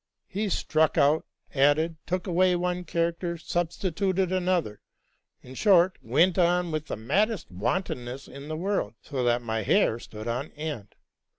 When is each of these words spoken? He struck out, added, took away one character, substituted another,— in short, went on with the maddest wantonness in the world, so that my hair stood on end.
He 0.27 0.49
struck 0.49 0.97
out, 0.97 1.27
added, 1.53 1.95
took 2.07 2.25
away 2.25 2.55
one 2.55 2.85
character, 2.85 3.37
substituted 3.37 4.31
another,— 4.31 4.81
in 5.43 5.53
short, 5.53 5.99
went 6.01 6.39
on 6.39 6.71
with 6.71 6.87
the 6.87 6.95
maddest 6.97 7.51
wantonness 7.51 8.27
in 8.27 8.47
the 8.47 8.57
world, 8.57 8.95
so 9.03 9.23
that 9.23 9.43
my 9.43 9.61
hair 9.61 9.99
stood 9.99 10.27
on 10.27 10.53
end. 10.53 10.95